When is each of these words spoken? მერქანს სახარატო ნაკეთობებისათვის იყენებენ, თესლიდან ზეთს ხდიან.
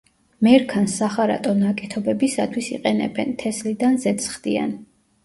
მერქანს 0.45 0.93
სახარატო 1.01 1.51
ნაკეთობებისათვის 1.59 2.71
იყენებენ, 2.79 3.37
თესლიდან 3.45 4.01
ზეთს 4.07 4.31
ხდიან. 4.33 4.73